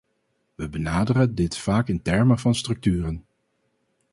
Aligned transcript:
We 0.55 0.67
benaderen 0.69 1.35
dit 1.35 1.57
vaak 1.57 1.87
in 1.87 2.01
termen 2.01 2.39
van 2.39 2.55
structuren. 2.55 3.25